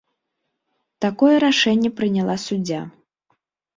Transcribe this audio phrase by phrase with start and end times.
[1.05, 2.81] Такое рашэнне прыняла суддзя.